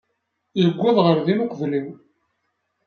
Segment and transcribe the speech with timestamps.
[0.61, 1.87] Yuweḍ ɣer din uqbel-iw.